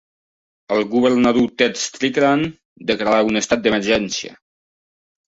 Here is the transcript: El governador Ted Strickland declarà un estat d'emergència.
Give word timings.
El 0.75 0.79
governador 0.93 1.43
Ted 1.61 1.75
Strickland 1.81 2.47
declarà 2.91 3.19
un 3.27 3.41
estat 3.43 3.61
d'emergència. 3.67 4.33